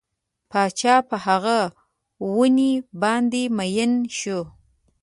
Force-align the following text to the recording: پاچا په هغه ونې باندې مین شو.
پاچا 0.49 0.95
په 1.09 1.15
هغه 1.25 1.57
ونې 2.35 2.73
باندې 3.01 3.43
مین 3.57 3.91
شو. 4.17 4.41